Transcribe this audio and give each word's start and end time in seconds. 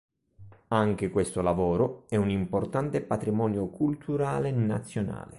Anche 0.69 1.11
questo 1.11 1.43
lavoro 1.43 2.05
è 2.09 2.15
un 2.15 2.31
importante 2.31 3.01
patrimonio 3.01 3.67
culturale 3.67 4.49
nazionale. 4.49 5.29